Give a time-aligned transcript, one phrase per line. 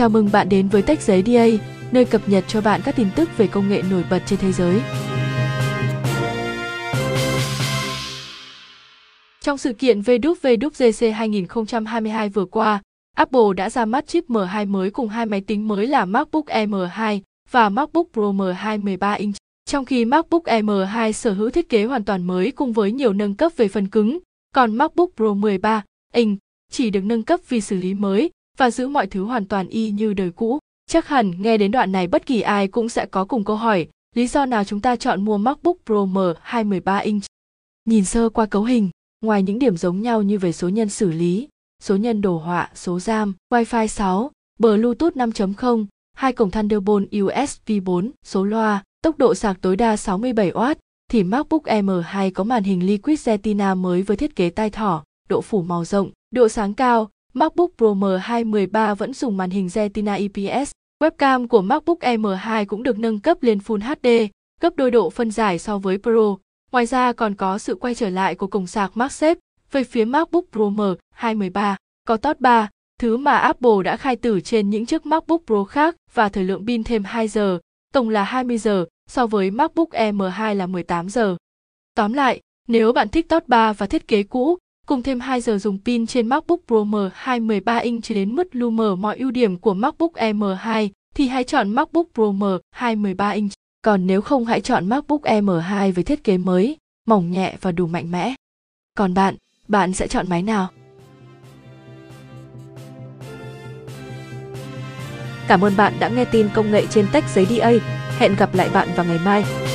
[0.00, 1.46] Chào mừng bạn đến với Tech Giấy DA,
[1.92, 4.52] nơi cập nhật cho bạn các tin tức về công nghệ nổi bật trên thế
[4.52, 4.80] giới.
[9.40, 12.82] Trong sự kiện WWDC 2022 vừa qua,
[13.16, 16.70] Apple đã ra mắt chip M2 mới cùng hai máy tính mới là MacBook Air
[16.70, 19.36] M2 và MacBook Pro M2 13 inch.
[19.64, 23.12] Trong khi MacBook Air M2 sở hữu thiết kế hoàn toàn mới cùng với nhiều
[23.12, 24.18] nâng cấp về phần cứng,
[24.54, 26.38] còn MacBook Pro 13 inch
[26.70, 28.30] chỉ được nâng cấp vì xử lý mới
[28.60, 30.58] và giữ mọi thứ hoàn toàn y như đời cũ.
[30.90, 33.88] Chắc hẳn nghe đến đoạn này bất kỳ ai cũng sẽ có cùng câu hỏi,
[34.16, 37.24] lý do nào chúng ta chọn mua MacBook Pro M2 13 inch?
[37.84, 41.10] Nhìn sơ qua cấu hình, ngoài những điểm giống nhau như về số nhân xử
[41.10, 41.48] lý,
[41.82, 45.86] số nhân đồ họa, số RAM, Wi-Fi 6, Bluetooth 5.0,
[46.16, 50.74] hai cổng Thunderbolt USB 4, số loa, tốc độ sạc tối đa 67W,
[51.10, 55.40] thì MacBook M2 có màn hình Liquid Retina mới với thiết kế tai thỏ, độ
[55.40, 57.08] phủ màu rộng, độ sáng cao.
[57.34, 60.70] MacBook Pro M2 13 vẫn dùng màn hình Retina IPS.
[61.02, 65.30] Webcam của MacBook M2 cũng được nâng cấp lên Full HD, gấp đôi độ phân
[65.30, 66.36] giải so với Pro.
[66.72, 69.34] Ngoài ra còn có sự quay trở lại của cổng sạc MagSafe
[69.72, 71.76] về phía MacBook Pro M2 13.
[72.06, 72.68] Có top 3,
[73.00, 76.66] thứ mà Apple đã khai tử trên những chiếc MacBook Pro khác và thời lượng
[76.66, 77.58] pin thêm 2 giờ,
[77.92, 81.36] tổng là 20 giờ, so với MacBook Air M2 là 18 giờ.
[81.94, 84.58] Tóm lại, nếu bạn thích top 3 và thiết kế cũ,
[84.90, 88.70] cùng thêm 2 giờ dùng pin trên MacBook Pro M2 13 inch đến mức lu
[88.70, 93.30] mờ mọi ưu điểm của MacBook Air M2 thì hãy chọn MacBook Pro M2 13
[93.30, 93.52] inch.
[93.82, 97.72] Còn nếu không hãy chọn MacBook Air M2 với thiết kế mới, mỏng nhẹ và
[97.72, 98.34] đủ mạnh mẽ.
[98.94, 99.36] Còn bạn,
[99.68, 100.68] bạn sẽ chọn máy nào?
[105.48, 107.70] Cảm ơn bạn đã nghe tin công nghệ trên Tech Giấy DA.
[108.18, 109.69] Hẹn gặp lại bạn vào ngày mai.